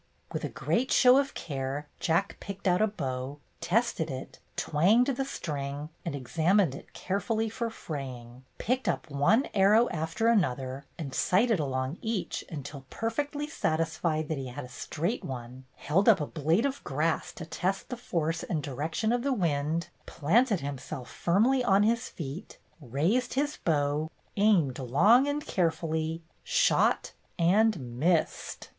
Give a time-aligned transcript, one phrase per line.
[0.33, 5.25] With a great show of care Jack picked out a bow, tested it, twanged the
[5.25, 11.13] string, and ex amined it carefully for fraying; picked up one arrow after another and
[11.13, 16.25] sighted along each until perfectly satisfied that he had a straight one; held up a
[16.25, 21.63] blade of grass to test the force and direction of the wind; planted himself firmly
[21.63, 28.69] on his feet, raised his bow, aimed long and carefully, shot, and missed